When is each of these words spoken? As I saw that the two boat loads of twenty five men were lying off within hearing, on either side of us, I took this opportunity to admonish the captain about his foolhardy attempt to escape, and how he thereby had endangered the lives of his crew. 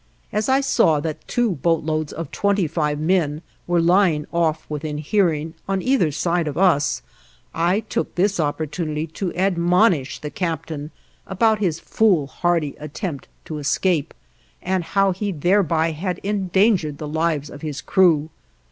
As 0.31 0.49
I 0.49 0.61
saw 0.61 0.99
that 1.01 1.21
the 1.21 1.27
two 1.27 1.51
boat 1.51 1.83
loads 1.83 2.11
of 2.11 2.31
twenty 2.31 2.65
five 2.65 2.97
men 2.97 3.43
were 3.67 3.79
lying 3.79 4.25
off 4.33 4.65
within 4.67 4.97
hearing, 4.97 5.53
on 5.69 5.79
either 5.83 6.11
side 6.11 6.47
of 6.47 6.57
us, 6.57 7.03
I 7.53 7.81
took 7.81 8.15
this 8.15 8.39
opportunity 8.39 9.05
to 9.05 9.31
admonish 9.35 10.17
the 10.17 10.31
captain 10.31 10.89
about 11.27 11.59
his 11.59 11.79
foolhardy 11.79 12.75
attempt 12.79 13.27
to 13.45 13.59
escape, 13.59 14.15
and 14.63 14.83
how 14.83 15.11
he 15.11 15.31
thereby 15.31 15.91
had 15.91 16.17
endangered 16.23 16.97
the 16.97 17.07
lives 17.07 17.51
of 17.51 17.61
his 17.61 17.79
crew. 17.79 18.31